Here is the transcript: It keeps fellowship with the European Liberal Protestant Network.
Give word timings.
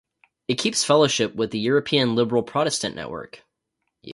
It 0.47 0.57
keeps 0.57 0.83
fellowship 0.83 1.35
with 1.35 1.51
the 1.51 1.59
European 1.59 2.15
Liberal 2.15 2.41
Protestant 2.41 2.95
Network. 2.95 3.43